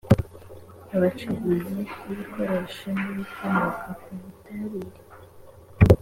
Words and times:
abacuruzi 0.95 1.79
b 2.05 2.07
ibikoresho 2.13 2.87
n 2.97 2.99
ibikomoka 3.11 3.87
ku 4.01 4.09
butabire 4.21 4.99